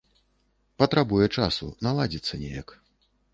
[0.83, 2.75] Патрабуе часу, наладзіцца неяк.